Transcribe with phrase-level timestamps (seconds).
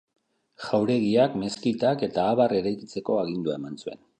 [0.67, 4.05] Jauregiak, meskitak eta abar eraikitzeko agindua eman zuen.